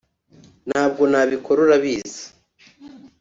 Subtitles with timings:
[0.69, 2.23] ntabwo nabikora urabizi.